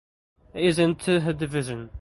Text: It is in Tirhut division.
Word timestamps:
It 0.55 0.63
is 0.63 0.79
in 0.79 0.95
Tirhut 0.95 1.37
division. 1.37 1.89